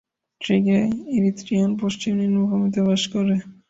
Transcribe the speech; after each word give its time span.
টিগ্রে 0.41 0.81
ইরিত্রিয়ার 1.15 1.71
পশ্চিম 1.81 2.11
নিম্নভূমিতে 2.21 2.79
বাস 2.87 3.03
করে। 3.13 3.35